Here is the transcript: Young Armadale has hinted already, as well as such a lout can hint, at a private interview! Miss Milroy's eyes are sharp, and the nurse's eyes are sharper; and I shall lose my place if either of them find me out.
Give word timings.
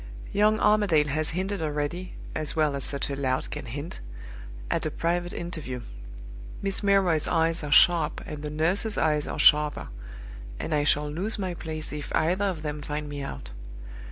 Young 0.33 0.59
Armadale 0.59 1.09
has 1.09 1.29
hinted 1.37 1.61
already, 1.61 2.15
as 2.33 2.55
well 2.55 2.75
as 2.75 2.83
such 2.83 3.11
a 3.11 3.15
lout 3.15 3.51
can 3.51 3.67
hint, 3.67 3.99
at 4.71 4.83
a 4.83 4.89
private 4.89 5.31
interview! 5.31 5.81
Miss 6.63 6.81
Milroy's 6.81 7.27
eyes 7.27 7.63
are 7.63 7.71
sharp, 7.71 8.19
and 8.25 8.41
the 8.41 8.49
nurse's 8.49 8.97
eyes 8.97 9.27
are 9.27 9.37
sharper; 9.37 9.89
and 10.59 10.73
I 10.73 10.85
shall 10.85 11.07
lose 11.07 11.37
my 11.37 11.53
place 11.53 11.93
if 11.93 12.11
either 12.15 12.45
of 12.45 12.63
them 12.63 12.81
find 12.81 13.07
me 13.07 13.21
out. 13.21 13.51